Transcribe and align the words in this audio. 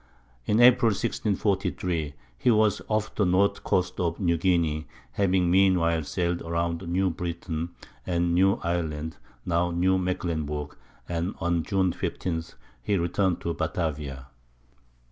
In 0.47 0.59
April, 0.59 0.87
1643, 0.89 2.15
he 2.35 2.49
was 2.49 2.81
off 2.87 3.13
the 3.13 3.23
north 3.23 3.63
coast 3.63 3.99
of 3.99 4.19
New 4.19 4.35
Guinea, 4.35 4.87
having 5.11 5.51
meanwhile 5.51 6.01
sailed 6.01 6.41
around 6.41 6.81
New 6.87 7.11
Britain 7.11 7.75
and 8.07 8.33
New 8.33 8.55
Ireland 8.63 9.17
(now 9.45 9.69
New 9.69 9.99
Mecklenburg), 9.99 10.75
and 11.07 11.35
on 11.37 11.61
June 11.61 11.91
15 11.91 12.45
he 12.81 12.97
returned 12.97 13.41
to 13.41 13.53
Batavia. 13.53 14.25